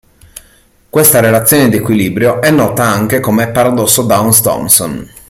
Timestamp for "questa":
0.89-1.19